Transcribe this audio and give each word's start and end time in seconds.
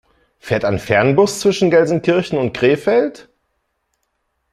Fährt 0.39 0.65
ein 0.65 0.79
Fernbus 0.79 1.41
zwischen 1.41 1.69
Gelsenkirchen 1.69 2.39
und 2.39 2.53
Krefeld? 2.53 3.29